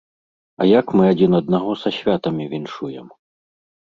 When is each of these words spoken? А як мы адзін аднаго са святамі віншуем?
А 0.63 0.65
як 0.69 0.87
мы 0.99 1.03
адзін 1.13 1.37
аднаго 1.39 1.75
са 1.81 1.89
святамі 1.97 2.47
віншуем? 2.55 3.07